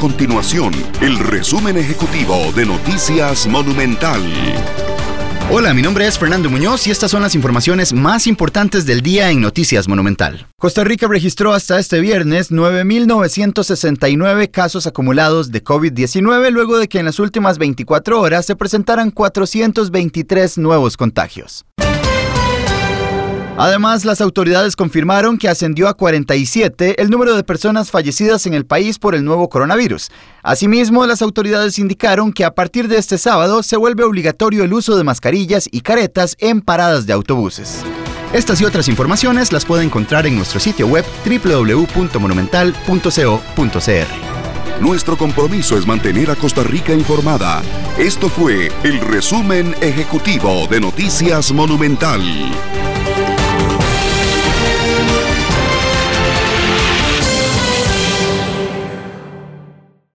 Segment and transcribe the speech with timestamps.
[0.00, 4.18] continuación el resumen ejecutivo de Noticias Monumental.
[5.50, 9.30] Hola, mi nombre es Fernando Muñoz y estas son las informaciones más importantes del día
[9.30, 10.46] en Noticias Monumental.
[10.58, 17.04] Costa Rica registró hasta este viernes 9.969 casos acumulados de COVID-19 luego de que en
[17.04, 21.66] las últimas 24 horas se presentaran 423 nuevos contagios.
[23.62, 28.64] Además, las autoridades confirmaron que ascendió a 47 el número de personas fallecidas en el
[28.64, 30.08] país por el nuevo coronavirus.
[30.42, 34.96] Asimismo, las autoridades indicaron que a partir de este sábado se vuelve obligatorio el uso
[34.96, 37.82] de mascarillas y caretas en paradas de autobuses.
[38.32, 43.12] Estas y otras informaciones las puede encontrar en nuestro sitio web www.monumental.co.cr.
[44.80, 47.60] Nuestro compromiso es mantener a Costa Rica informada.
[47.98, 52.20] Esto fue el resumen ejecutivo de Noticias Monumental.